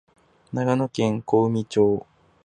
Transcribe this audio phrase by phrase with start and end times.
[0.51, 2.07] 長野県小海町